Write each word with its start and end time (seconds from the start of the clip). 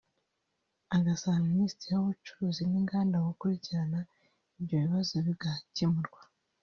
agasaba 0.99 1.45
Minisitiri 1.51 1.91
w’ 1.95 2.01
ubucuruzi 2.03 2.61
n’ 2.67 2.73
inganda 2.79 3.25
gukurikirana 3.27 3.99
ibyo 4.57 4.75
bibazo 4.83 5.15
bigakemurwa 5.27 6.21